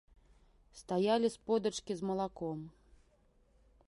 Стаялі 0.79 1.29
сподачкі 1.35 1.93
з 1.99 2.09
малаком. 2.11 2.59